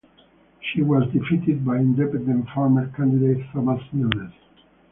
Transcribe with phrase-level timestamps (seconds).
[0.61, 4.33] She was defeated by Independent Farmer candidate Thomas Milnes.